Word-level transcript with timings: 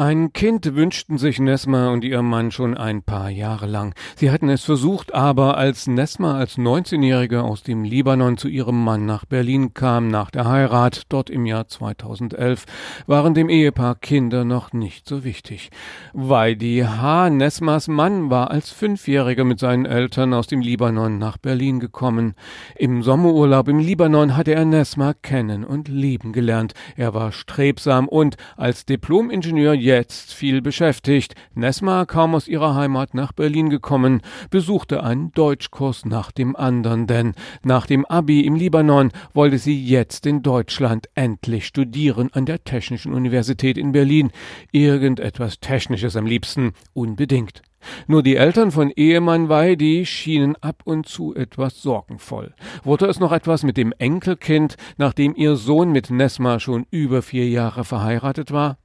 Ein 0.00 0.32
Kind 0.32 0.76
wünschten 0.76 1.18
sich 1.18 1.40
Nesma 1.40 1.90
und 1.90 2.04
ihr 2.04 2.22
Mann 2.22 2.52
schon 2.52 2.74
ein 2.74 3.02
paar 3.02 3.28
Jahre 3.28 3.66
lang. 3.66 3.94
Sie 4.16 4.30
hatten 4.30 4.48
es 4.48 4.64
versucht, 4.64 5.12
aber 5.12 5.58
als 5.58 5.86
Nesma 5.88 6.38
als 6.38 6.56
19-Jährige 6.56 7.42
aus 7.42 7.62
dem 7.62 7.84
Libanon 7.84 8.38
zu 8.38 8.48
ihrem 8.48 8.82
Mann 8.82 9.04
nach 9.04 9.26
Berlin 9.26 9.74
kam, 9.74 10.08
nach 10.08 10.30
der 10.30 10.48
Heirat, 10.48 11.02
dort 11.10 11.28
im 11.28 11.44
Jahr 11.44 11.68
2011, 11.68 12.64
waren 13.06 13.34
dem 13.34 13.50
Ehepaar 13.50 13.94
Kinder 13.94 14.46
noch 14.46 14.72
nicht 14.72 15.06
so 15.06 15.22
wichtig. 15.22 15.68
Weidi 16.14 16.78
H., 16.78 17.28
Nesmas 17.28 17.86
Mann, 17.86 18.30
war 18.30 18.50
als 18.50 18.70
Fünfjähriger 18.70 19.44
mit 19.44 19.58
seinen 19.58 19.84
Eltern 19.84 20.32
aus 20.32 20.46
dem 20.46 20.62
Libanon 20.62 21.18
nach 21.18 21.36
Berlin 21.36 21.78
gekommen. 21.78 22.36
Im 22.74 23.02
Sommerurlaub 23.02 23.68
im 23.68 23.78
Libanon 23.80 24.34
hatte 24.34 24.54
er 24.54 24.64
Nesma 24.64 25.12
kennen 25.12 25.62
und 25.62 25.88
lieben 25.88 26.32
gelernt. 26.32 26.72
Er 26.96 27.12
war 27.12 27.32
strebsam 27.32 28.08
und 28.08 28.38
als 28.56 28.86
Diplomingenieur 28.86 29.74
jetzt 29.90 30.32
viel 30.32 30.62
beschäftigt. 30.62 31.34
Nesma, 31.54 32.04
kaum 32.04 32.36
aus 32.36 32.46
ihrer 32.46 32.76
Heimat 32.76 33.12
nach 33.12 33.32
Berlin 33.32 33.70
gekommen, 33.70 34.22
besuchte 34.48 35.02
einen 35.02 35.32
Deutschkurs 35.32 36.04
nach 36.04 36.30
dem 36.30 36.54
anderen, 36.54 37.08
denn 37.08 37.34
nach 37.64 37.86
dem 37.86 38.06
Abi 38.06 38.42
im 38.42 38.54
Libanon 38.54 39.10
wollte 39.34 39.58
sie 39.58 39.84
jetzt 39.84 40.26
in 40.26 40.44
Deutschland 40.44 41.08
endlich 41.16 41.66
studieren 41.66 42.30
an 42.32 42.46
der 42.46 42.62
Technischen 42.62 43.12
Universität 43.12 43.76
in 43.76 43.90
Berlin. 43.90 44.30
Irgendetwas 44.70 45.58
Technisches 45.58 46.14
am 46.14 46.24
liebsten, 46.24 46.72
unbedingt. 46.92 47.62
Nur 48.06 48.22
die 48.22 48.36
Eltern 48.36 48.70
von 48.70 48.90
Ehemann 48.90 49.48
Weidi 49.48 50.06
schienen 50.06 50.54
ab 50.60 50.82
und 50.84 51.08
zu 51.08 51.34
etwas 51.34 51.82
sorgenvoll. 51.82 52.54
Wurde 52.84 53.06
es 53.06 53.18
noch 53.18 53.32
etwas 53.32 53.64
mit 53.64 53.76
dem 53.76 53.92
Enkelkind, 53.98 54.76
nachdem 54.98 55.34
ihr 55.34 55.56
Sohn 55.56 55.90
mit 55.90 56.10
Nesma 56.10 56.60
schon 56.60 56.86
über 56.90 57.22
vier 57.22 57.48
Jahre 57.48 57.84
verheiratet 57.84 58.52
war? 58.52 58.78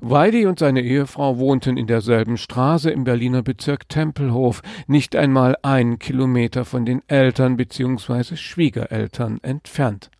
Weidi 0.00 0.46
und 0.46 0.58
seine 0.58 0.80
Ehefrau 0.80 1.38
wohnten 1.38 1.76
in 1.76 1.86
derselben 1.86 2.36
Straße 2.36 2.90
im 2.90 3.04
Berliner 3.04 3.42
Bezirk 3.42 3.88
Tempelhof, 3.88 4.62
nicht 4.86 5.14
einmal 5.14 5.56
einen 5.62 5.98
Kilometer 5.98 6.64
von 6.64 6.84
den 6.84 7.02
Eltern 7.08 7.56
bzw. 7.56 8.36
Schwiegereltern 8.36 9.38
entfernt. 9.42 10.10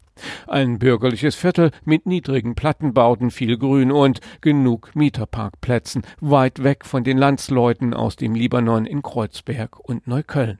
Ein 0.47 0.79
bürgerliches 0.79 1.35
Viertel 1.35 1.71
mit 1.85 2.07
niedrigen 2.07 2.55
Plattenbauten, 2.55 3.31
viel 3.31 3.57
Grün 3.57 3.91
und 3.91 4.21
genug 4.41 4.95
Mieterparkplätzen, 4.95 6.03
weit 6.21 6.63
weg 6.63 6.85
von 6.85 7.05
den 7.05 7.17
Landsleuten 7.19 7.95
aus 7.95 8.17
dem 8.17 8.35
Libanon 8.35 8.87
in 8.87 9.03
Kreuzberg 9.03 9.79
und 9.81 10.07
Neukölln. 10.07 10.59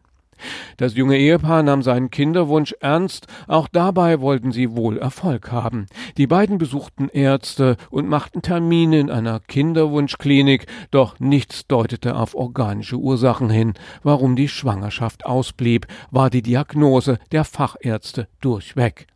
Das 0.77 0.94
junge 0.94 1.19
Ehepaar 1.19 1.62
nahm 1.62 1.83
seinen 1.83 2.10
Kinderwunsch 2.10 2.74
ernst, 2.80 3.27
auch 3.48 3.69
dabei 3.69 4.20
wollten 4.20 4.52
sie 4.52 4.77
wohl 4.77 4.98
Erfolg 4.98 5.52
haben. 5.52 5.86
Die 6.16 6.27
beiden 6.27 6.58
besuchten 6.58 7.08
Ärzte 7.08 7.77
und 7.91 8.08
machten 8.08 8.42
Termine 8.42 9.00
in 9.00 9.11
einer 9.11 9.41
Kinderwunschklinik, 9.41 10.66
doch 10.91 11.18
nichts 11.20 11.66
deutete 11.66 12.16
auf 12.16 12.34
organische 12.34 12.96
Ursachen 12.96 13.50
hin. 13.50 13.74
Warum 14.02 14.36
die 14.36 14.48
Schwangerschaft 14.48 15.27
ausblieb, 15.27 15.86
war 16.11 16.30
die 16.30 16.42
Diagnose 16.42 17.18
der 17.33 17.45
Fachärzte 17.45 18.28
durchweg. 18.40 19.07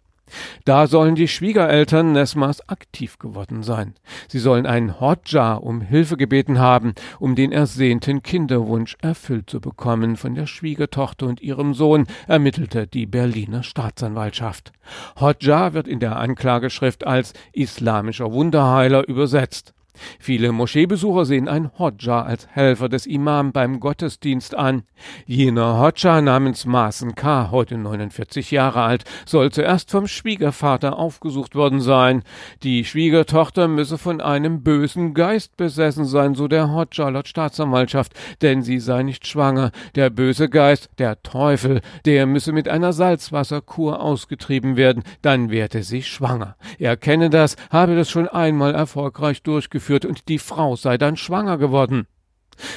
Da 0.65 0.87
sollen 0.87 1.15
die 1.15 1.29
Schwiegereltern 1.29 2.13
Nesmas 2.13 2.69
aktiv 2.69 3.19
geworden 3.19 3.63
sein. 3.63 3.95
Sie 4.29 4.39
sollen 4.39 4.67
einen 4.67 5.01
Hodja 5.01 5.55
um 5.55 5.81
Hilfe 5.81 6.17
gebeten 6.17 6.59
haben, 6.59 6.95
um 7.19 7.35
den 7.35 7.53
ersehnten 7.53 8.23
Kinderwunsch 8.23 8.97
erfüllt 9.03 9.51
zu 9.51 9.61
bekommen. 9.61 10.17
Von 10.17 10.35
der 10.35 10.47
Schwiegertochter 10.47 11.27
und 11.27 11.41
ihrem 11.41 11.75
Sohn 11.75 12.07
ermittelte 12.27 12.87
die 12.87 13.07
Berliner 13.07 13.63
Staatsanwaltschaft. 13.63 14.73
Hodja 15.21 15.73
wird 15.73 15.89
in 15.89 16.01
der 16.01 16.17
Anklageschrift 16.17 17.07
als 17.07 17.33
islamischer 17.53 18.33
Wunderheiler 18.33 19.09
übersetzt. 19.09 19.75
Viele 20.19 20.53
Moscheebesucher 20.53 21.25
sehen 21.25 21.49
einen 21.49 21.71
Hodja 21.79 22.23
als 22.23 22.49
Helfer 22.49 22.89
des 22.89 23.07
Imam 23.07 23.53
beim 23.53 23.79
Gottesdienst 23.79 24.55
an. 24.55 24.83
Jener 25.27 25.79
Hodja 25.79 26.21
namens 26.21 26.67
Maßen 26.67 27.15
K., 27.15 27.51
heute 27.51 27.79
49 27.79 28.51
Jahre 28.51 28.83
alt, 28.83 29.05
soll 29.25 29.53
zuerst 29.53 29.91
vom 29.91 30.07
Schwiegervater 30.07 30.99
aufgesucht 30.99 31.55
worden 31.55 31.81
sein. 31.81 32.23
Die 32.63 32.85
Schwiegertochter 32.85 33.69
müsse 33.69 33.99
von 33.99 34.21
einem 34.21 34.63
bösen 34.63 35.15
Geist 35.15 35.57
besessen 35.57 36.05
sein, 36.05 36.35
so 36.35 36.49
der 36.49 36.73
Hodja 36.73 37.09
laut 37.09 37.29
Staatsanwaltschaft, 37.29 38.15
denn 38.43 38.63
sie 38.63 38.81
sei 38.81 39.03
nicht 39.03 39.27
schwanger. 39.27 39.71
Der 39.95 40.11
böse 40.11 40.49
Geist, 40.49 40.91
der 40.99 41.23
Teufel, 41.23 41.81
der 42.05 42.27
müsse 42.27 42.53
mit 42.53 42.69
einer 42.69 42.93
Salzwasserkur 42.93 44.01
ausgetrieben 44.01 44.77
werden, 44.77 45.05
dann 45.23 45.51
werde 45.51 45.83
sie 45.83 46.03
schwanger. 46.03 46.57
Er 46.79 46.97
kenne 46.97 47.31
das, 47.31 47.57
habe 47.71 47.95
das 47.95 48.11
schon 48.11 48.29
einmal 48.29 48.75
erfolgreich 48.75 49.43
durchgeführt 49.43 49.84
ausgeführt 49.85 50.05
und 50.05 50.29
die 50.29 50.39
Frau 50.39 50.77
sei 50.77 50.97
dann 50.99 51.17
schwanger 51.17 51.59
geworden. 51.59 52.07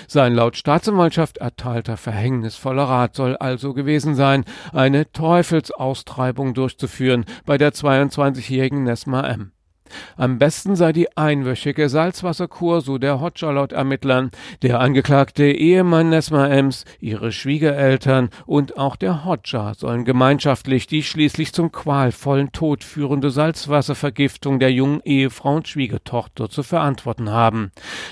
Sein 0.08 0.34
laut 0.34 0.58
Staatsanwaltschaft 0.58 1.38
erteilter 1.38 1.98
verhängnisvoller 1.98 2.84
Rat 2.84 3.16
soll 3.16 3.38
also 3.38 3.74
gewesen 3.74 4.16
sein, 4.16 4.44
eine 4.74 5.12
Teufelsaustreibung 5.12 6.54
durchzuführen 6.54 7.26
bei 7.46 7.58
der 7.58 7.74
22-jährigen 7.74 8.84
Nesma 8.84 9.28
M. 9.28 9.52
Am 10.16 10.38
besten 10.38 10.76
sei 10.76 10.94
die 10.94 11.16
einwöchige 11.18 11.90
Salzwasserkur, 11.90 12.82
so 12.82 12.98
der 12.98 13.20
Hodja 13.20 13.52
laut 13.52 13.74
Ermittlern. 13.74 14.32
Der 14.62 14.80
angeklagte 14.80 15.46
Ehemann 15.46 16.10
Nesma 16.10 16.48
Ems, 16.48 16.86
ihre 17.00 17.32
Schwiegereltern 17.32 18.30
und 18.46 18.78
auch 18.78 18.96
der 18.96 19.26
Hodja 19.26 19.74
sollen 19.74 20.06
gemeinschaftlich 20.06 20.88
die 20.88 21.04
schließlich 21.04 21.54
zum 21.54 21.72
qualvollen 21.72 22.52
Tod 22.52 22.84
führende 22.84 23.30
Salzwasservergiftung 23.30 24.60
der 24.60 24.72
jungen 24.72 25.02
Ehefrau 25.04 25.56
und 25.58 25.68
Schwiegertochter 25.68 26.50
zu 26.50 26.64
verantworten 26.64 27.30
haben. 27.30 27.72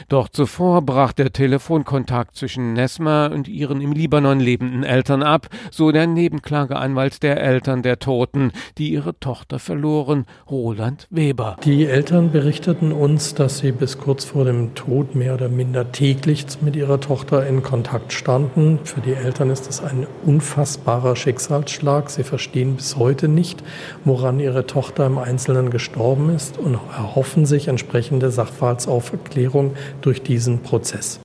Doch 0.10 0.30
zuvor 0.30 0.82
brach 0.82 1.14
der 1.14 1.34
Telefonkontakt 1.34 2.36
zwischen 2.36 2.74
Nesma 2.74 3.28
und 3.28 3.48
ihren 3.48 3.82
im 3.82 3.92
Libanon 3.92 4.40
lebenden 4.40 4.84
Eltern 4.84 5.24
ab, 5.24 5.48
so 5.72 5.92
der 5.92 6.08
Nebenklageanwalt 6.08 7.24
der 7.24 7.42
Eltern 7.42 7.82
der 7.82 8.00
Toten, 8.00 8.52
die 8.78 8.92
ihre 8.92 9.20
Tochter 9.20 9.60
verloren, 9.60 10.26
Roland 10.50 11.08
Weber. 11.10 11.58
Die 11.66 11.88
Eltern 11.88 12.32
berichteten 12.32 12.92
uns, 12.92 13.34
dass 13.34 13.58
sie 13.58 13.72
bis 13.72 13.98
kurz 13.98 14.24
vor 14.24 14.46
dem 14.46 14.76
Tod 14.76 15.16
mehr 15.16 15.34
oder 15.34 15.50
minder 15.50 15.92
täglich 15.92 16.46
mit 16.62 16.76
ihrer 16.76 17.00
Tochter 17.00 17.48
in 17.48 17.64
Kontakt 17.64 18.14
standen. 18.14 18.78
Für 18.84 19.02
die 19.02 19.14
Eltern 19.14 19.50
ist 19.50 19.68
das 19.68 19.84
ein 19.84 20.06
unfassbarer 20.24 21.16
Schicksalsschlag. 21.16 22.12
Sie 22.12 22.22
verstehen 22.22 22.76
bis 22.76 22.98
heute 22.98 23.28
nicht, 23.28 23.64
woran 24.04 24.40
ihre 24.40 24.68
Tochter 24.68 25.08
im 25.08 25.18
Einzelnen 25.18 25.72
gestorben 25.72 26.30
ist 26.30 26.60
und 26.60 26.76
erhoffen 26.96 27.48
sich 27.48 27.68
entsprechende 27.68 28.30
Sachverhaltsaufklärung 28.30 29.74
durch 30.02 30.22
diesen 30.22 30.60
Prozess. 30.60 31.20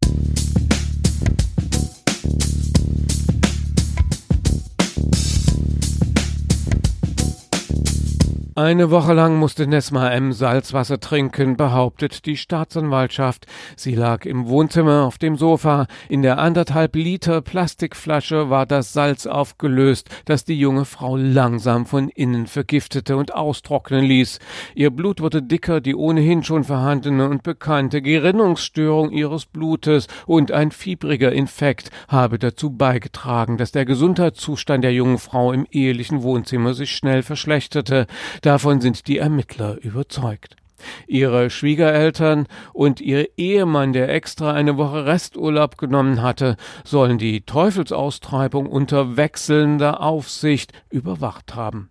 Eine 8.62 8.90
Woche 8.90 9.14
lang 9.14 9.38
musste 9.38 9.66
Nesma 9.66 10.10
M. 10.10 10.34
Salzwasser 10.34 11.00
trinken, 11.00 11.56
behauptet 11.56 12.26
die 12.26 12.36
Staatsanwaltschaft. 12.36 13.46
Sie 13.74 13.94
lag 13.94 14.26
im 14.26 14.48
Wohnzimmer 14.48 15.04
auf 15.04 15.16
dem 15.16 15.38
Sofa. 15.38 15.86
In 16.10 16.20
der 16.20 16.36
anderthalb 16.36 16.94
Liter 16.94 17.40
Plastikflasche 17.40 18.50
war 18.50 18.66
das 18.66 18.92
Salz 18.92 19.24
aufgelöst, 19.24 20.10
das 20.26 20.44
die 20.44 20.60
junge 20.60 20.84
Frau 20.84 21.16
langsam 21.16 21.86
von 21.86 22.10
innen 22.10 22.46
vergiftete 22.46 23.16
und 23.16 23.34
austrocknen 23.34 24.04
ließ. 24.04 24.40
Ihr 24.74 24.90
Blut 24.90 25.22
wurde 25.22 25.42
dicker, 25.42 25.80
die 25.80 25.94
ohnehin 25.94 26.44
schon 26.44 26.64
vorhandene 26.64 27.30
und 27.30 27.42
bekannte 27.42 28.02
Gerinnungsstörung 28.02 29.10
ihres 29.10 29.46
Blutes 29.46 30.06
und 30.26 30.52
ein 30.52 30.70
fiebriger 30.70 31.32
Infekt 31.32 31.88
habe 32.08 32.38
dazu 32.38 32.68
beigetragen, 32.68 33.56
dass 33.56 33.72
der 33.72 33.86
Gesundheitszustand 33.86 34.84
der 34.84 34.92
jungen 34.92 35.16
Frau 35.16 35.50
im 35.50 35.66
ehelichen 35.70 36.22
Wohnzimmer 36.22 36.74
sich 36.74 36.90
schnell 36.90 37.22
verschlechterte. 37.22 38.06
Davon 38.50 38.80
sind 38.80 39.06
die 39.06 39.18
Ermittler 39.18 39.76
überzeugt. 39.80 40.56
Ihre 41.06 41.50
Schwiegereltern 41.50 42.48
und 42.72 43.00
ihr 43.00 43.28
Ehemann, 43.38 43.92
der 43.92 44.12
extra 44.12 44.52
eine 44.52 44.76
Woche 44.76 45.06
Resturlaub 45.06 45.78
genommen 45.78 46.20
hatte, 46.20 46.56
sollen 46.82 47.16
die 47.16 47.42
Teufelsaustreibung 47.42 48.66
unter 48.66 49.16
wechselnder 49.16 50.00
Aufsicht 50.00 50.72
überwacht 50.90 51.54
haben. 51.54 51.90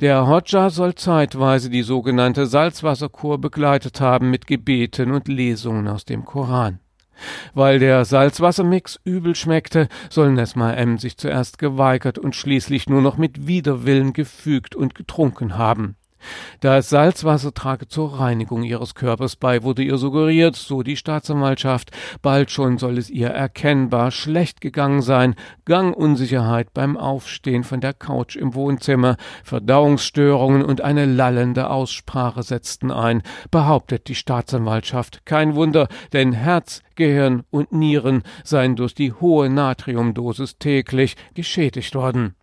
Der 0.00 0.26
Hodja 0.26 0.70
soll 0.70 0.94
zeitweise 0.94 1.68
die 1.68 1.82
sogenannte 1.82 2.46
Salzwasserkur 2.46 3.38
begleitet 3.38 4.00
haben 4.00 4.30
mit 4.30 4.46
Gebeten 4.46 5.10
und 5.10 5.28
Lesungen 5.28 5.86
aus 5.86 6.06
dem 6.06 6.24
Koran. 6.24 6.80
Weil 7.54 7.78
der 7.78 8.04
Salzwassermix 8.04 8.98
übel 9.04 9.34
schmeckte, 9.34 9.88
soll 10.08 10.32
Nesma 10.32 10.72
M. 10.72 10.98
sich 10.98 11.16
zuerst 11.16 11.58
geweigert 11.58 12.18
und 12.18 12.36
schließlich 12.36 12.88
nur 12.88 13.02
noch 13.02 13.16
mit 13.16 13.46
Widerwillen 13.46 14.12
gefügt 14.12 14.74
und 14.74 14.94
getrunken 14.94 15.56
haben. 15.58 15.96
Das 16.60 16.88
Salzwasser 16.90 17.54
trage 17.54 17.88
zur 17.88 18.20
Reinigung 18.20 18.62
ihres 18.62 18.94
Körpers 18.94 19.36
bei, 19.36 19.62
wurde 19.62 19.82
ihr 19.82 19.98
suggeriert, 19.98 20.56
so 20.56 20.82
die 20.82 20.96
Staatsanwaltschaft. 20.96 21.90
Bald 22.22 22.50
schon 22.50 22.78
soll 22.78 22.98
es 22.98 23.10
ihr 23.10 23.28
erkennbar 23.28 24.10
schlecht 24.10 24.60
gegangen 24.60 25.02
sein. 25.02 25.34
Gangunsicherheit 25.64 26.74
beim 26.74 26.96
Aufstehen 26.96 27.64
von 27.64 27.80
der 27.80 27.94
Couch 27.94 28.36
im 28.36 28.54
Wohnzimmer, 28.54 29.16
Verdauungsstörungen 29.44 30.64
und 30.64 30.80
eine 30.80 31.06
lallende 31.06 31.70
Aussprache 31.70 32.42
setzten 32.42 32.90
ein, 32.90 33.22
behauptet 33.50 34.08
die 34.08 34.14
Staatsanwaltschaft. 34.14 35.24
Kein 35.24 35.54
Wunder, 35.54 35.88
denn 36.12 36.32
Herz, 36.32 36.82
Gehirn 36.96 37.44
und 37.50 37.72
Nieren 37.72 38.22
seien 38.44 38.76
durch 38.76 38.94
die 38.94 39.12
hohe 39.12 39.48
Natriumdosis 39.48 40.58
täglich 40.58 41.16
geschädigt 41.34 41.94
worden. 41.94 42.34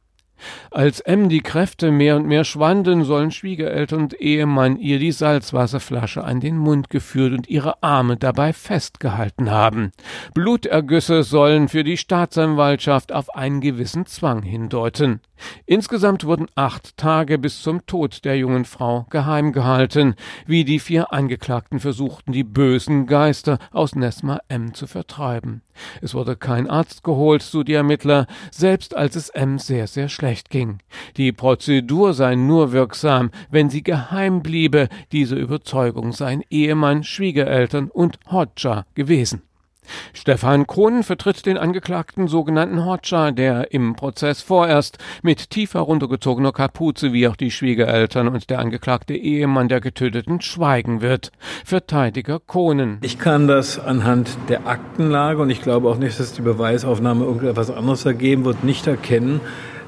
Als 0.71 0.99
M 0.99 1.29
die 1.29 1.41
Kräfte 1.41 1.91
mehr 1.91 2.15
und 2.15 2.27
mehr 2.27 2.43
schwanden, 2.43 3.03
sollen 3.03 3.31
Schwiegereltern 3.31 4.03
und 4.03 4.13
Ehemann 4.19 4.77
ihr 4.77 4.99
die 4.99 5.11
Salzwasserflasche 5.11 6.23
an 6.23 6.39
den 6.39 6.57
Mund 6.57 6.89
geführt 6.89 7.33
und 7.33 7.49
ihre 7.49 7.81
Arme 7.81 8.17
dabei 8.17 8.53
festgehalten 8.53 9.49
haben. 9.49 9.91
Blutergüsse 10.33 11.23
sollen 11.23 11.67
für 11.67 11.83
die 11.83 11.97
Staatsanwaltschaft 11.97 13.11
auf 13.11 13.35
einen 13.35 13.61
gewissen 13.61 14.05
Zwang 14.05 14.43
hindeuten. 14.43 15.21
Insgesamt 15.65 16.25
wurden 16.25 16.47
acht 16.55 16.97
Tage 16.97 17.37
bis 17.37 17.61
zum 17.61 17.85
Tod 17.85 18.25
der 18.25 18.37
jungen 18.37 18.65
Frau 18.65 19.05
geheim 19.09 19.51
gehalten, 19.51 20.15
wie 20.45 20.63
die 20.63 20.79
vier 20.79 21.13
Angeklagten 21.13 21.79
versuchten, 21.79 22.31
die 22.31 22.43
bösen 22.43 23.05
Geister 23.05 23.59
aus 23.71 23.95
Nesma 23.95 24.39
M 24.47 24.73
zu 24.73 24.87
vertreiben. 24.87 25.61
Es 26.01 26.15
wurde 26.15 26.35
kein 26.35 26.67
Arzt 26.67 27.03
geholt, 27.03 27.43
so 27.43 27.63
die 27.63 27.73
Ermittler, 27.73 28.25
selbst 28.51 28.95
als 28.95 29.15
es 29.15 29.29
M 29.29 29.59
sehr, 29.59 29.85
sehr 29.87 30.09
schlecht 30.09 30.26
ging. 30.49 30.79
Die 31.17 31.31
Prozedur 31.31 32.13
sei 32.13 32.35
nur 32.35 32.71
wirksam, 32.71 33.31
wenn 33.49 33.69
sie 33.69 33.83
geheim 33.83 34.41
bliebe, 34.41 34.89
diese 35.11 35.35
Überzeugung 35.35 36.11
seien 36.11 36.43
Ehemann, 36.49 37.03
Schwiegereltern 37.03 37.89
und 37.89 38.19
Hodja 38.31 38.85
gewesen. 38.95 39.41
Stefan 40.13 40.67
Kronen 40.67 41.03
vertritt 41.03 41.45
den 41.45 41.57
Angeklagten 41.57 42.27
sogenannten 42.27 42.85
Hotscher, 42.85 43.31
der 43.31 43.71
im 43.71 43.95
Prozess 43.95 44.41
vorerst 44.41 44.97
mit 45.21 45.49
tief 45.49 45.73
heruntergezogener 45.73 46.51
Kapuze 46.51 47.13
wie 47.13 47.27
auch 47.27 47.35
die 47.35 47.51
Schwiegereltern 47.51 48.27
und 48.27 48.49
der 48.49 48.59
angeklagte 48.59 49.13
Ehemann 49.15 49.69
der 49.69 49.81
Getöteten 49.81 50.41
schweigen 50.41 51.01
wird. 51.01 51.31
Verteidiger 51.65 52.39
Kronen. 52.39 52.99
Ich 53.01 53.19
kann 53.19 53.47
das 53.47 53.79
anhand 53.79 54.37
der 54.49 54.67
Aktenlage 54.67 55.41
und 55.41 55.49
ich 55.49 55.61
glaube 55.61 55.89
auch 55.89 55.97
nicht, 55.97 56.19
dass 56.19 56.33
die 56.33 56.41
Beweisaufnahme 56.41 57.25
irgendetwas 57.25 57.71
anderes 57.71 58.05
ergeben 58.05 58.45
wird, 58.45 58.63
nicht 58.63 58.87
erkennen, 58.87 59.41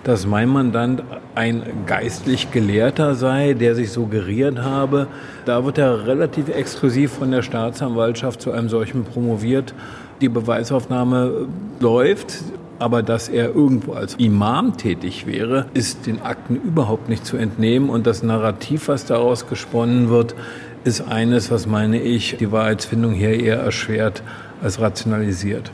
dass 0.03 0.25
mein 0.25 0.49
Mandant 0.49 1.03
ein 1.35 1.63
geistlich 1.85 2.51
Gelehrter 2.51 3.15
sei, 3.15 3.53
der 3.53 3.75
sich 3.75 3.91
suggeriert 3.91 4.59
habe. 4.59 5.07
Da 5.45 5.65
wird 5.65 5.77
er 5.77 6.07
relativ 6.07 6.49
exklusiv 6.49 7.13
von 7.13 7.31
der 7.31 7.41
Staatsanwaltschaft 7.41 8.41
zu 8.41 8.51
einem 8.51 8.69
solchen 8.69 9.03
promoviert. 9.03 9.73
Die 10.21 10.29
Beweisaufnahme 10.29 11.47
läuft, 11.79 12.43
aber 12.79 13.03
dass 13.03 13.27
er 13.27 13.53
irgendwo 13.53 13.93
als 13.93 14.15
Imam 14.15 14.77
tätig 14.77 15.27
wäre, 15.27 15.65
ist 15.73 16.07
den 16.07 16.21
Akten 16.21 16.55
überhaupt 16.55 17.09
nicht 17.09 17.25
zu 17.25 17.37
entnehmen. 17.37 17.89
Und 17.89 18.07
das 18.07 18.23
Narrativ, 18.23 18.87
was 18.87 19.05
daraus 19.05 19.47
gesponnen 19.47 20.09
wird, 20.09 20.33
ist 20.85 21.01
eines, 21.01 21.51
was 21.51 21.67
meine 21.67 22.01
ich, 22.01 22.37
die 22.37 22.51
Wahrheitsfindung 22.51 23.11
hier 23.11 23.37
eher 23.37 23.59
erschwert 23.59 24.23
als 24.61 24.79
rationalisiert. 24.79 25.71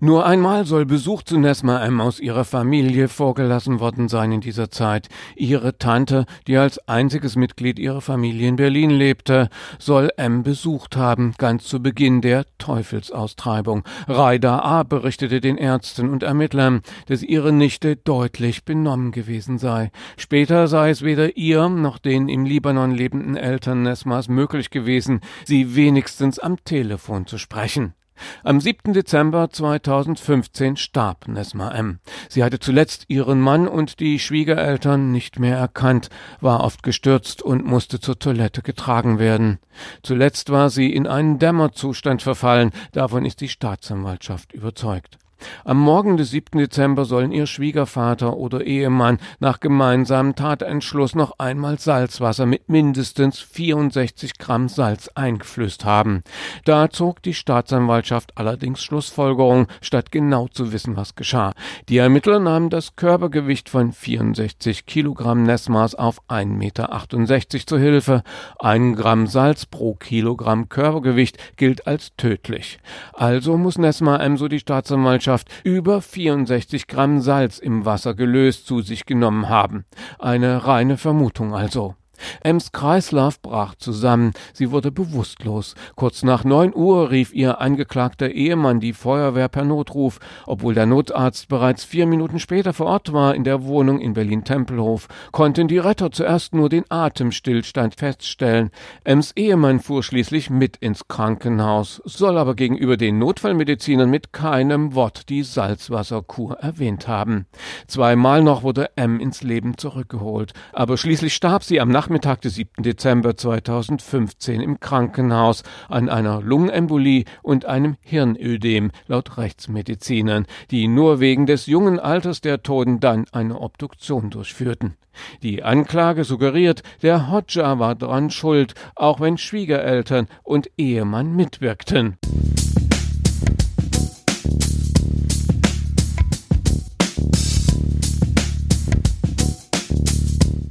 Nur 0.00 0.24
einmal 0.26 0.64
soll 0.64 0.86
Besuch 0.86 1.24
zu 1.24 1.38
Nesma 1.38 1.84
M. 1.84 2.00
aus 2.00 2.20
ihrer 2.20 2.44
Familie 2.44 3.08
vorgelassen 3.08 3.80
worden 3.80 4.06
sein 4.06 4.30
in 4.30 4.40
dieser 4.40 4.70
Zeit. 4.70 5.08
Ihre 5.34 5.76
Tante, 5.76 6.24
die 6.46 6.56
als 6.56 6.78
einziges 6.86 7.34
Mitglied 7.34 7.80
ihrer 7.80 8.00
Familie 8.00 8.46
in 8.46 8.54
Berlin 8.54 8.90
lebte, 8.90 9.48
soll 9.80 10.10
M. 10.16 10.44
besucht 10.44 10.96
haben, 10.96 11.34
ganz 11.36 11.64
zu 11.64 11.82
Beginn 11.82 12.20
der 12.20 12.46
Teufelsaustreibung. 12.58 13.82
Raida 14.06 14.60
A. 14.60 14.84
berichtete 14.84 15.40
den 15.40 15.56
Ärzten 15.56 16.10
und 16.10 16.22
Ermittlern, 16.22 16.82
dass 17.06 17.24
ihre 17.24 17.52
Nichte 17.52 17.96
deutlich 17.96 18.64
benommen 18.64 19.10
gewesen 19.10 19.58
sei. 19.58 19.90
Später 20.16 20.68
sei 20.68 20.90
es 20.90 21.02
weder 21.02 21.36
ihr 21.36 21.68
noch 21.68 21.98
den 21.98 22.28
im 22.28 22.44
Libanon 22.44 22.92
lebenden 22.92 23.36
Eltern 23.36 23.82
Nesmas 23.82 24.28
möglich 24.28 24.70
gewesen, 24.70 25.22
sie 25.44 25.74
wenigstens 25.74 26.38
am 26.38 26.62
Telefon 26.62 27.26
zu 27.26 27.36
sprechen. 27.36 27.94
Am 28.44 28.60
7. 28.60 28.92
Dezember 28.92 29.50
2015 29.50 30.76
starb 30.76 31.28
Nesma 31.28 31.70
M. 31.72 31.98
Sie 32.28 32.42
hatte 32.44 32.58
zuletzt 32.58 33.04
ihren 33.08 33.40
Mann 33.40 33.68
und 33.68 34.00
die 34.00 34.18
Schwiegereltern 34.18 35.12
nicht 35.12 35.38
mehr 35.38 35.56
erkannt, 35.56 36.08
war 36.40 36.64
oft 36.64 36.82
gestürzt 36.82 37.42
und 37.42 37.64
musste 37.64 38.00
zur 38.00 38.18
Toilette 38.18 38.62
getragen 38.62 39.18
werden. 39.18 39.58
Zuletzt 40.02 40.50
war 40.50 40.70
sie 40.70 40.92
in 40.92 41.06
einen 41.06 41.38
Dämmerzustand 41.38 42.22
verfallen, 42.22 42.72
davon 42.92 43.24
ist 43.24 43.40
die 43.40 43.48
Staatsanwaltschaft 43.48 44.52
überzeugt. 44.52 45.18
Am 45.64 45.78
Morgen 45.78 46.16
des 46.16 46.30
7. 46.30 46.58
Dezember 46.58 47.04
sollen 47.04 47.32
ihr 47.32 47.46
Schwiegervater 47.46 48.36
oder 48.36 48.64
Ehemann 48.64 49.18
nach 49.38 49.60
gemeinsamem 49.60 50.34
Tatentschluss 50.34 51.14
noch 51.14 51.38
einmal 51.38 51.78
Salzwasser 51.78 52.46
mit 52.46 52.68
mindestens 52.68 53.38
64 53.38 54.38
Gramm 54.38 54.68
Salz 54.68 55.08
eingeflößt 55.14 55.84
haben. 55.84 56.22
Da 56.64 56.90
zog 56.90 57.22
die 57.22 57.34
Staatsanwaltschaft 57.34 58.32
allerdings 58.36 58.82
Schlussfolgerung, 58.82 59.66
statt 59.80 60.10
genau 60.10 60.48
zu 60.48 60.72
wissen, 60.72 60.96
was 60.96 61.14
geschah. 61.14 61.52
Die 61.88 61.98
Ermittler 61.98 62.40
nahmen 62.40 62.70
das 62.70 62.96
Körpergewicht 62.96 63.68
von 63.68 63.92
64 63.92 64.86
Kilogramm 64.86 65.44
Nessmaß 65.44 65.94
auf 65.94 66.20
1,68 66.28 66.46
Meter 66.46 67.66
zur 67.66 67.78
Hilfe. 67.78 68.22
Ein 68.58 68.94
Gramm 68.94 69.26
Salz 69.26 69.66
pro 69.66 69.94
Kilogramm 69.94 70.68
Körpergewicht 70.68 71.56
gilt 71.56 71.86
als 71.86 72.12
tödlich. 72.16 72.78
Also 73.12 73.56
muss 73.56 73.78
Nessma 73.78 74.24
ebenso 74.24 74.48
die 74.48 74.58
Staatsanwaltschaft 74.58 75.27
Mannschaft 75.28 75.50
über 75.62 76.00
64 76.00 76.86
Gramm 76.86 77.20
Salz 77.20 77.58
im 77.58 77.84
Wasser 77.84 78.14
gelöst 78.14 78.66
zu 78.66 78.80
sich 78.80 79.04
genommen 79.04 79.50
haben. 79.50 79.84
Eine 80.18 80.64
reine 80.64 80.96
Vermutung 80.96 81.54
also. 81.54 81.96
Ems 82.42 82.72
Kreislauf 82.72 83.40
brach 83.40 83.74
zusammen, 83.76 84.32
sie 84.52 84.70
wurde 84.70 84.90
bewusstlos. 84.90 85.74
Kurz 85.96 86.22
nach 86.22 86.44
neun 86.44 86.74
Uhr 86.74 87.10
rief 87.10 87.32
ihr 87.32 87.60
angeklagter 87.60 88.30
Ehemann 88.30 88.80
die 88.80 88.92
Feuerwehr 88.92 89.48
per 89.48 89.64
Notruf, 89.64 90.18
obwohl 90.46 90.74
der 90.74 90.86
Notarzt 90.86 91.48
bereits 91.48 91.84
vier 91.84 92.06
Minuten 92.06 92.38
später 92.38 92.72
vor 92.72 92.86
Ort 92.86 93.12
war 93.12 93.34
in 93.34 93.44
der 93.44 93.64
Wohnung 93.64 94.00
in 94.00 94.14
Berlin-Tempelhof, 94.14 95.08
konnten 95.32 95.68
die 95.68 95.78
Retter 95.78 96.10
zuerst 96.10 96.54
nur 96.54 96.68
den 96.68 96.84
Atemstillstand 96.88 97.94
feststellen. 97.94 98.70
Ems 99.04 99.32
Ehemann 99.36 99.80
fuhr 99.80 100.02
schließlich 100.02 100.50
mit 100.50 100.76
ins 100.76 101.08
Krankenhaus, 101.08 102.02
soll 102.04 102.38
aber 102.38 102.54
gegenüber 102.54 102.96
den 102.96 103.18
Notfallmedizinern 103.18 104.10
mit 104.10 104.32
keinem 104.32 104.94
Wort 104.94 105.28
die 105.28 105.42
Salzwasserkur 105.42 106.58
erwähnt 106.58 107.08
haben. 107.08 107.46
Zweimal 107.86 108.42
noch 108.42 108.62
wurde 108.62 108.90
M 108.96 109.20
ins 109.20 109.42
Leben 109.42 109.78
zurückgeholt, 109.78 110.52
aber 110.72 110.96
schließlich 110.96 111.34
starb 111.34 111.62
sie 111.62 111.80
am 111.80 111.88
Nachmittag 111.88 112.07
Nachmittag 112.08 112.40
des 112.40 112.54
7. 112.54 112.82
Dezember 112.82 113.36
2015 113.36 114.62
im 114.62 114.80
Krankenhaus 114.80 115.62
an 115.90 116.08
einer 116.08 116.40
Lungenembolie 116.40 117.26
und 117.42 117.66
einem 117.66 117.98
Hirnödem, 118.00 118.92
laut 119.08 119.36
Rechtsmedizinern, 119.36 120.46
die 120.70 120.88
nur 120.88 121.20
wegen 121.20 121.44
des 121.44 121.66
jungen 121.66 122.00
Alters 122.00 122.40
der 122.40 122.62
Toten 122.62 122.98
dann 122.98 123.26
eine 123.32 123.60
Obduktion 123.60 124.30
durchführten. 124.30 124.96
Die 125.42 125.62
Anklage 125.62 126.24
suggeriert, 126.24 126.82
der 127.02 127.30
Hodja 127.30 127.78
war 127.78 127.94
dran 127.94 128.30
schuld, 128.30 128.72
auch 128.94 129.20
wenn 129.20 129.36
Schwiegereltern 129.36 130.28
und 130.42 130.70
Ehemann 130.78 131.36
mitwirkten. 131.36 132.16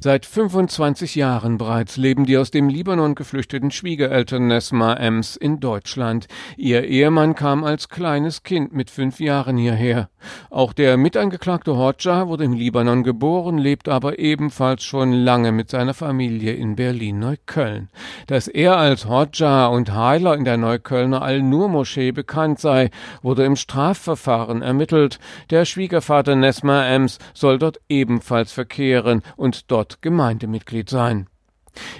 Seit 0.07 0.25
25 0.25 1.15
Jahren 1.15 1.57
bereits 1.57 1.97
leben 1.97 2.25
die 2.25 2.37
aus 2.37 2.49
dem 2.49 2.69
Libanon 2.69 3.13
geflüchteten 3.13 3.71
Schwiegereltern 3.71 4.47
Nesma 4.47 4.93
Ems 4.93 5.35
in 5.35 5.59
Deutschland. 5.59 6.27
Ihr 6.55 6.85
Ehemann 6.85 7.35
kam 7.35 7.65
als 7.65 7.89
kleines 7.89 8.43
Kind 8.43 8.71
mit 8.71 8.89
fünf 8.89 9.19
Jahren 9.19 9.57
hierher. 9.57 10.07
Auch 10.49 10.71
der 10.71 10.95
mitangeklagte 10.95 11.75
Hodja 11.75 12.29
wurde 12.29 12.45
im 12.45 12.53
Libanon 12.53 13.03
geboren, 13.03 13.57
lebt 13.57 13.89
aber 13.89 14.17
ebenfalls 14.17 14.85
schon 14.85 15.11
lange 15.11 15.51
mit 15.51 15.69
seiner 15.69 15.93
Familie 15.93 16.53
in 16.53 16.77
Berlin-Neukölln. 16.77 17.89
Dass 18.27 18.47
er 18.47 18.77
als 18.77 19.09
Hodja 19.09 19.67
und 19.67 19.93
Heiler 19.93 20.35
in 20.35 20.45
der 20.45 20.55
Neuköllner 20.55 21.21
Al-Nur-Moschee 21.21 22.13
bekannt 22.13 22.59
sei, 22.59 22.91
wurde 23.21 23.43
im 23.43 23.57
Strafverfahren 23.57 24.61
ermittelt. 24.61 25.19
Der 25.49 25.65
Schwiegervater 25.65 26.37
Nesma 26.37 26.85
Ems 26.85 27.19
soll 27.33 27.59
dort 27.59 27.81
ebenfalls 27.89 28.53
verkehren 28.53 29.21
und 29.35 29.69
dort 29.69 29.96
Gemeindemitglied 30.01 30.89
sein. 30.89 31.27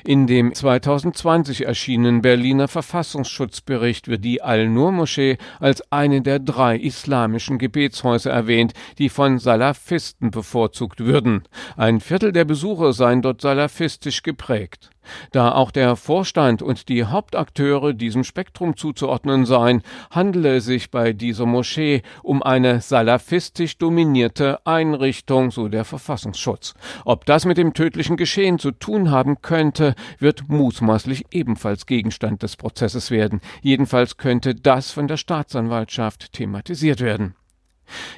In 0.03 0.27
dem 0.27 0.53
2020 0.53 1.65
erschienenen 1.65 2.21
Berliner 2.21 2.67
Verfassungsschutzbericht 2.67 4.07
wird 4.07 4.23
die 4.23 4.41
Al-Nur-Moschee 4.41 5.37
als 5.59 5.91
eine 5.91 6.21
der 6.21 6.39
drei 6.39 6.77
islamischen 6.77 7.57
Gebetshäuser 7.57 8.31
erwähnt, 8.31 8.73
die 8.97 9.09
von 9.09 9.39
Salafisten 9.39 10.31
bevorzugt 10.31 10.99
würden. 10.99 11.43
Ein 11.75 11.99
Viertel 11.99 12.31
der 12.31 12.45
Besucher 12.45 12.93
seien 12.93 13.21
dort 13.21 13.41
salafistisch 13.41 14.23
geprägt. 14.23 14.89
Da 15.31 15.51
auch 15.51 15.71
der 15.71 15.95
Vorstand 15.95 16.61
und 16.61 16.89
die 16.89 17.05
Hauptakteure 17.05 17.93
diesem 17.93 18.23
Spektrum 18.23 18.77
zuzuordnen 18.77 19.45
seien, 19.45 19.81
handele 20.11 20.57
es 20.57 20.65
sich 20.65 20.91
bei 20.91 21.13
dieser 21.13 21.45
Moschee 21.45 22.01
um 22.23 22.43
eine 22.43 22.81
salafistisch 22.81 23.77
dominierte 23.77 24.65
Einrichtung, 24.65 25.51
so 25.51 25.67
der 25.67 25.85
Verfassungsschutz. 25.85 26.73
Ob 27.05 27.25
das 27.25 27.45
mit 27.45 27.57
dem 27.57 27.73
tödlichen 27.73 28.17
Geschehen 28.17 28.59
zu 28.59 28.71
tun 28.71 29.11
haben 29.11 29.41
könnte, 29.41 29.95
wird 30.19 30.49
mutmaßlich 30.49 31.25
ebenfalls 31.31 31.85
Gegenstand 31.85 32.43
des 32.43 32.55
Prozesses 32.55 33.11
werden. 33.11 33.41
Jedenfalls 33.61 34.17
könnte 34.17 34.55
das 34.55 34.91
von 34.91 35.07
der 35.07 35.17
Staatsanwaltschaft 35.17 36.33
thematisiert 36.33 37.01
werden. 37.01 37.35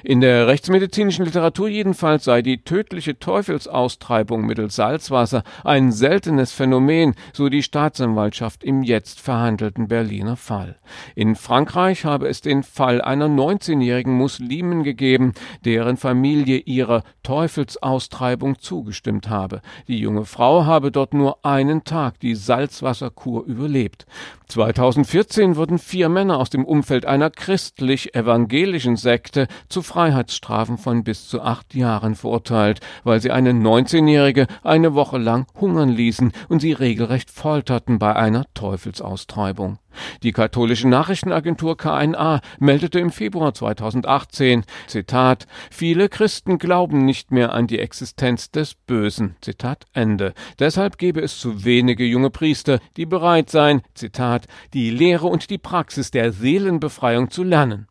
In 0.02 0.20
der 0.20 0.46
rechtsmedizinischen 0.46 1.24
Literatur 1.24 1.68
jedenfalls 1.68 2.24
sei 2.24 2.42
die 2.42 2.62
tödliche 2.62 3.18
Teufelsaustreibung 3.18 4.46
mittels 4.46 4.76
Salzwasser 4.76 5.42
ein 5.64 5.92
seltenes 5.92 6.52
Phänomen, 6.52 7.14
so 7.32 7.48
die 7.48 7.62
Staatsanwaltschaft 7.62 8.64
im 8.64 8.82
jetzt 8.82 9.20
verhandelten 9.20 9.88
Berliner 9.88 10.36
Fall. 10.36 10.78
In 11.14 11.36
Frankreich 11.36 12.04
habe 12.04 12.28
es 12.28 12.40
den 12.40 12.62
Fall 12.62 13.00
einer 13.00 13.26
19-jährigen 13.26 14.14
Muslimin 14.14 14.82
gegeben, 14.82 15.32
deren 15.64 15.96
Familie 15.96 16.58
ihrer 16.58 17.02
Teufelsaustreibung 17.22 18.58
zugestimmt 18.58 19.28
habe. 19.28 19.60
Die 19.88 19.98
junge 19.98 20.24
Frau 20.24 20.64
habe 20.64 20.90
dort 20.90 21.14
nur 21.14 21.44
einen 21.44 21.84
Tag 21.84 22.20
die 22.20 22.34
Salzwasserkur 22.34 23.44
überlebt. 23.44 24.06
2014 24.48 25.56
wurden 25.56 25.78
vier 25.78 26.08
Männer 26.08 26.38
aus 26.38 26.50
dem 26.50 26.64
Umfeld 26.64 27.06
einer 27.06 27.30
christlich-evangelischen 27.30 28.96
Sekte 28.96 29.46
zu 29.68 29.82
Freiheitsstrafen 29.82 30.78
von 30.78 31.04
bis 31.04 31.28
zu 31.28 31.42
acht 31.42 31.74
Jahren 31.74 32.14
verurteilt, 32.14 32.80
weil 33.04 33.20
sie 33.20 33.30
eine 33.30 33.52
19-Jährige 33.52 34.46
eine 34.62 34.94
Woche 34.94 35.18
lang 35.18 35.46
hungern 35.60 35.88
ließen 35.88 36.32
und 36.48 36.60
sie 36.60 36.72
regelrecht 36.72 37.30
folterten 37.30 37.98
bei 37.98 38.16
einer 38.16 38.46
Teufelsaustreibung. 38.54 39.78
Die 40.22 40.32
katholische 40.32 40.88
Nachrichtenagentur 40.88 41.76
KNA 41.76 42.40
meldete 42.58 43.00
im 43.00 43.10
Februar 43.10 43.54
2018, 43.54 44.64
Zitat, 44.86 45.46
viele 45.70 46.08
Christen 46.08 46.58
glauben 46.58 47.04
nicht 47.04 47.30
mehr 47.30 47.52
an 47.52 47.66
die 47.66 47.78
Existenz 47.78 48.50
des 48.50 48.74
Bösen, 48.74 49.36
Zitat 49.40 49.86
Ende. 49.92 50.34
Deshalb 50.58 50.98
gebe 50.98 51.20
es 51.20 51.38
zu 51.38 51.64
wenige 51.64 52.04
junge 52.04 52.30
Priester, 52.30 52.78
die 52.96 53.06
bereit 53.06 53.50
seien, 53.50 53.82
Zitat, 53.94 54.46
die 54.74 54.90
Lehre 54.90 55.26
und 55.26 55.50
die 55.50 55.58
Praxis 55.58 56.10
der 56.10 56.32
Seelenbefreiung 56.32 57.30
zu 57.30 57.42
lernen. 57.42 57.89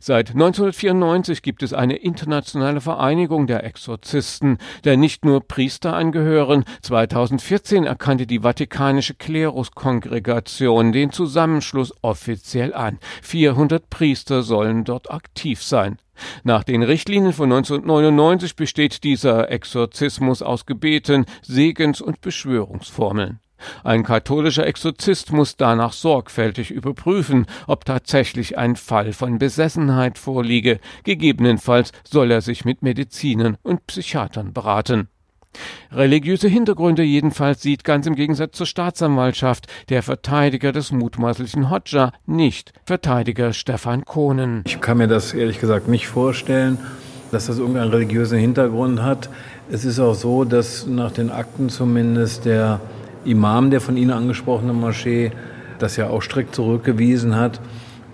Seit 0.00 0.30
1994 0.30 1.42
gibt 1.42 1.62
es 1.62 1.72
eine 1.72 1.96
internationale 1.96 2.80
Vereinigung 2.80 3.46
der 3.46 3.64
Exorzisten, 3.64 4.58
der 4.84 4.96
nicht 4.96 5.24
nur 5.24 5.46
Priester 5.46 5.94
angehören. 5.94 6.64
2014 6.82 7.84
erkannte 7.84 8.26
die 8.26 8.40
Vatikanische 8.40 9.14
Kleruskongregation 9.14 10.92
den 10.92 11.12
Zusammenschluss 11.12 11.92
offiziell 12.02 12.74
an. 12.74 12.98
400 13.22 13.88
Priester 13.90 14.42
sollen 14.42 14.84
dort 14.84 15.10
aktiv 15.10 15.62
sein. 15.62 15.98
Nach 16.42 16.64
den 16.64 16.82
Richtlinien 16.82 17.32
von 17.32 17.52
1999 17.52 18.56
besteht 18.56 19.04
dieser 19.04 19.50
Exorzismus 19.50 20.42
aus 20.42 20.66
Gebeten, 20.66 21.26
Segens- 21.42 22.00
und 22.00 22.20
Beschwörungsformeln. 22.20 23.40
Ein 23.84 24.02
katholischer 24.02 24.66
Exorzist 24.66 25.32
muss 25.32 25.56
danach 25.56 25.92
sorgfältig 25.92 26.70
überprüfen, 26.70 27.46
ob 27.66 27.84
tatsächlich 27.84 28.58
ein 28.58 28.76
Fall 28.76 29.12
von 29.12 29.38
Besessenheit 29.38 30.18
vorliege. 30.18 30.80
Gegebenenfalls 31.04 31.92
soll 32.08 32.30
er 32.30 32.40
sich 32.40 32.64
mit 32.64 32.82
Medizinern 32.82 33.56
und 33.62 33.86
Psychiatern 33.86 34.52
beraten. 34.52 35.08
Religiöse 35.90 36.48
Hintergründe 36.48 37.02
jedenfalls 37.02 37.62
sieht 37.62 37.82
ganz 37.82 38.06
im 38.06 38.14
Gegensatz 38.14 38.56
zur 38.56 38.66
Staatsanwaltschaft 38.66 39.66
der 39.88 40.02
Verteidiger 40.02 40.72
des 40.72 40.92
mutmaßlichen 40.92 41.70
Hodja 41.70 42.12
nicht, 42.26 42.72
Verteidiger 42.84 43.52
Stefan 43.52 44.04
Kohnen. 44.04 44.62
Ich 44.66 44.80
kann 44.80 44.98
mir 44.98 45.08
das 45.08 45.32
ehrlich 45.32 45.60
gesagt 45.60 45.88
nicht 45.88 46.06
vorstellen, 46.06 46.78
dass 47.30 47.46
das 47.46 47.58
irgendeinen 47.58 47.90
religiösen 47.90 48.38
Hintergrund 48.38 49.02
hat. 49.02 49.28
Es 49.70 49.84
ist 49.84 49.98
auch 49.98 50.14
so, 50.14 50.44
dass 50.44 50.86
nach 50.86 51.12
den 51.12 51.30
Akten 51.30 51.68
zumindest 51.68 52.44
der 52.44 52.80
Imam 53.24 53.70
der 53.70 53.80
von 53.80 53.96
Ihnen 53.96 54.10
angesprochene 54.10 54.72
Moschee 54.72 55.32
das 55.78 55.96
ja 55.96 56.08
auch 56.08 56.22
strikt 56.22 56.54
zurückgewiesen 56.54 57.36
hat. 57.36 57.60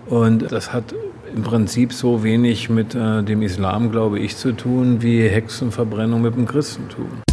Und 0.07 0.51
das 0.51 0.71
hat 0.71 0.93
im 1.35 1.43
Prinzip 1.43 1.93
so 1.93 2.23
wenig 2.23 2.69
mit 2.69 2.95
äh, 2.95 3.23
dem 3.23 3.41
Islam, 3.41 3.91
glaube 3.91 4.19
ich, 4.19 4.37
zu 4.37 4.51
tun 4.53 5.01
wie 5.01 5.27
Hexenverbrennung 5.27 6.21
mit 6.21 6.35
dem 6.35 6.45
Christentum. 6.45 7.24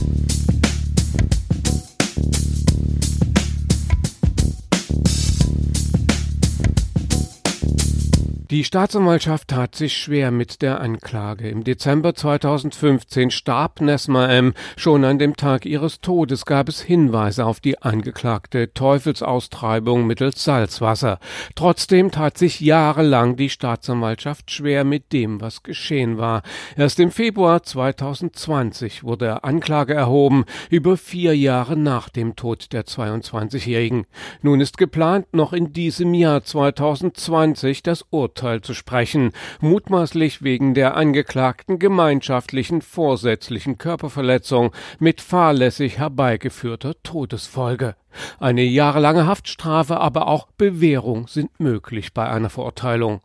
Die 8.53 8.65
Staatsanwaltschaft 8.65 9.49
tat 9.49 9.75
sich 9.75 9.97
schwer 9.97 10.31
mit 10.31 10.61
der 10.61 10.83
Anklage. 10.83 11.49
Im 11.49 11.65
Dezember 11.65 12.15
2015 12.15 13.31
starb 13.31 13.81
Nesma 13.81 14.29
M. 14.29 14.53
Schon 14.77 15.07
an 15.07 15.19
dem 15.19 15.37
Tag 15.37 15.65
ihres 15.65 16.03
Todes 16.03 16.45
gab 16.45 16.69
es 16.69 16.83
Hinweise 16.83 17.47
auf 17.47 17.61
die 17.61 17.81
angeklagte 17.81 18.75
Teufelsaustreibung 18.75 20.07
mittels 20.07 20.45
Salzwasser. 20.45 21.19
Trotzdem 21.55 22.11
tat 22.11 22.37
sich 22.37 22.61
jahrelang 22.61 23.37
die 23.37 23.49
Staatsanwaltschaft 23.49 24.51
schwer 24.51 24.85
mit 24.85 25.15
dem, 25.15 25.41
was 25.41 25.63
geschehen 25.63 26.19
war. 26.19 26.43
Erst 26.77 27.01
im 27.01 27.11
Februar 27.11 27.63
2020 27.63 29.03
wurde 29.03 29.45
Anklage 29.45 29.95
erhoben, 29.95 30.45
über 30.69 30.99
vier 30.99 31.35
Jahre 31.35 31.79
nach 31.79 32.11
dem 32.11 32.37
Tod 32.37 32.75
der 32.75 32.85
22-Jährigen. 32.85 34.05
Nun 34.43 34.61
ist 34.61 34.77
geplant, 34.77 35.33
noch 35.33 35.55
in 35.55 35.73
diesem 35.73 36.13
Jahr 36.13 36.45
2020 36.45 37.83
das 37.83 38.05
Urteil 38.11 38.42
Urteil 38.43 38.61
zu 38.61 38.75
sprechen, 38.75 39.31
mutmaßlich 39.61 40.43
wegen 40.43 40.75
der 40.75 40.97
angeklagten 40.97 41.79
gemeinschaftlichen 41.79 42.83
vorsätzlichen 42.83 43.79
Körperverletzung 43.79 44.73
mit 44.99 45.21
fahrlässig 45.21 45.99
herbeigeführter 45.99 46.95
Todesfolge. 47.05 47.95
Eine 48.41 48.63
jahrelange 48.63 49.27
Haftstrafe, 49.27 50.01
aber 50.01 50.27
auch 50.27 50.49
Bewährung 50.59 51.29
sind 51.29 51.61
möglich 51.61 52.13
bei 52.13 52.29
einer 52.29 52.51
Verurteilung. 52.51 53.21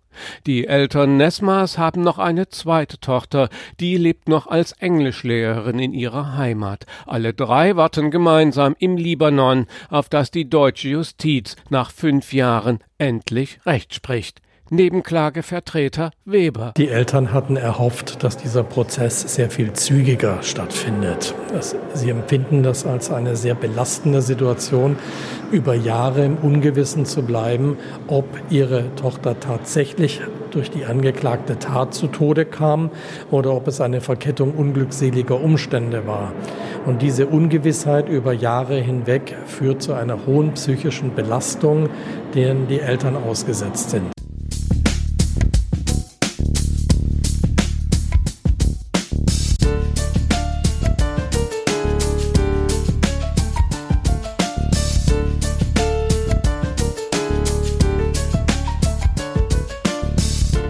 Die 0.45 0.67
Eltern 0.67 1.17
Nesmas 1.17 1.77
haben 1.77 2.03
noch 2.03 2.19
eine 2.19 2.47
zweite 2.49 2.99
Tochter, 2.99 3.49
die 3.79 3.97
lebt 3.97 4.29
noch 4.29 4.45
als 4.47 4.71
Englischlehrerin 4.73 5.79
in 5.79 5.93
ihrer 5.93 6.37
Heimat. 6.37 6.85
Alle 7.07 7.33
drei 7.33 7.75
warten 7.75 8.11
gemeinsam 8.11 8.75
im 8.79 8.97
Libanon, 8.97 9.65
auf 9.89 10.09
das 10.09 10.31
die 10.31 10.49
deutsche 10.49 10.89
Justiz 10.89 11.55
nach 11.69 11.91
fünf 11.91 12.33
Jahren 12.33 12.79
endlich 12.97 13.59
Recht 13.65 13.93
spricht. 13.93 14.41
Nebenklagevertreter 14.69 16.11
Weber. 16.25 16.73
Die 16.77 16.89
Eltern 16.89 17.33
hatten 17.33 17.55
erhofft, 17.55 18.23
dass 18.23 18.37
dieser 18.37 18.63
Prozess 18.63 19.21
sehr 19.21 19.49
viel 19.49 19.73
zügiger 19.73 20.43
stattfindet. 20.43 21.33
Sie 21.93 22.09
empfinden 22.09 22.63
das 22.63 22.85
als 22.85 23.11
eine 23.11 23.35
sehr 23.35 23.55
belastende 23.55 24.21
Situation, 24.21 24.97
über 25.51 25.75
Jahre 25.75 26.25
im 26.25 26.37
Ungewissen 26.37 27.05
zu 27.05 27.23
bleiben, 27.23 27.77
ob 28.07 28.25
ihre 28.49 28.93
Tochter 28.95 29.39
tatsächlich 29.39 30.21
durch 30.51 30.71
die 30.71 30.85
angeklagte 30.85 31.59
Tat 31.59 31.93
zu 31.93 32.07
Tode 32.07 32.45
kam 32.45 32.89
oder 33.31 33.53
ob 33.53 33.67
es 33.67 33.79
eine 33.79 34.01
Verkettung 34.01 34.53
unglückseliger 34.53 35.39
Umstände 35.39 36.07
war. 36.07 36.33
Und 36.85 37.01
diese 37.01 37.27
Ungewissheit 37.27 38.09
über 38.09 38.33
Jahre 38.33 38.75
hinweg 38.79 39.35
führt 39.45 39.81
zu 39.81 39.93
einer 39.93 40.25
hohen 40.25 40.53
psychischen 40.53 41.13
Belastung, 41.15 41.89
deren 42.33 42.67
die 42.67 42.79
Eltern 42.79 43.15
ausgesetzt 43.15 43.89
sind. 43.91 44.16